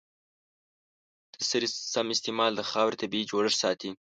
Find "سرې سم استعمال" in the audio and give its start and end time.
1.49-2.51